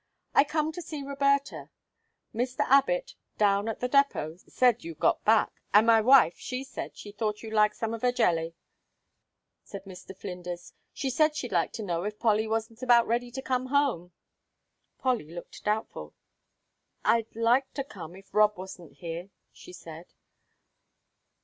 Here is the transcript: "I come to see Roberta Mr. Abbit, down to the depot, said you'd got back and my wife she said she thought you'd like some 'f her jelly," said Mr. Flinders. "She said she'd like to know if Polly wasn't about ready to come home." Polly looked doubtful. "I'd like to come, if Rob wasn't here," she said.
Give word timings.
"I 0.33 0.43
come 0.43 0.71
to 0.71 0.81
see 0.81 1.03
Roberta 1.03 1.69
Mr. 2.33 2.61
Abbit, 2.67 3.13
down 3.37 3.67
to 3.67 3.75
the 3.79 3.87
depot, 3.87 4.35
said 4.47 4.83
you'd 4.83 4.97
got 4.99 5.23
back 5.25 5.61
and 5.75 5.85
my 5.85 6.01
wife 6.01 6.39
she 6.39 6.63
said 6.63 6.97
she 6.97 7.11
thought 7.11 7.43
you'd 7.43 7.53
like 7.53 7.75
some 7.75 7.93
'f 7.93 8.01
her 8.01 8.11
jelly," 8.11 8.55
said 9.63 9.85
Mr. 9.85 10.17
Flinders. 10.17 10.73
"She 10.91 11.11
said 11.11 11.35
she'd 11.35 11.51
like 11.51 11.71
to 11.73 11.83
know 11.83 12.03
if 12.03 12.17
Polly 12.17 12.47
wasn't 12.47 12.81
about 12.81 13.05
ready 13.05 13.29
to 13.29 13.43
come 13.43 13.67
home." 13.67 14.11
Polly 14.97 15.29
looked 15.29 15.63
doubtful. 15.65 16.15
"I'd 17.05 17.35
like 17.35 17.71
to 17.75 17.83
come, 17.83 18.15
if 18.15 18.33
Rob 18.33 18.57
wasn't 18.57 18.93
here," 18.93 19.29
she 19.51 19.71
said. 19.71 20.15